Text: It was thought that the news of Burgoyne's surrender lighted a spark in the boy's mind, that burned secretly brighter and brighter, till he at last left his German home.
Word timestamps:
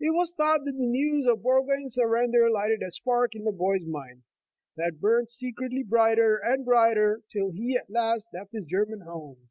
It 0.00 0.14
was 0.14 0.32
thought 0.32 0.62
that 0.64 0.78
the 0.78 0.86
news 0.86 1.26
of 1.26 1.42
Burgoyne's 1.42 1.92
surrender 1.96 2.48
lighted 2.48 2.80
a 2.82 2.90
spark 2.90 3.34
in 3.34 3.44
the 3.44 3.52
boy's 3.52 3.84
mind, 3.84 4.22
that 4.78 4.98
burned 4.98 5.30
secretly 5.30 5.82
brighter 5.82 6.38
and 6.38 6.64
brighter, 6.64 7.20
till 7.30 7.50
he 7.50 7.76
at 7.76 7.90
last 7.90 8.28
left 8.32 8.52
his 8.54 8.64
German 8.64 9.00
home. 9.00 9.50